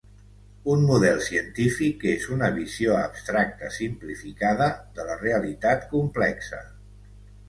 [0.75, 6.63] Un model científic és una visió abstracta simplificada de la realitat complexa.